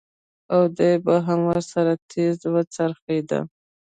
او 0.53 0.61
دى 0.77 0.91
به 1.05 1.15
هم 1.27 1.39
ورسره 1.49 1.93
تېز 2.11 2.37
وڅرخېد. 2.53 3.29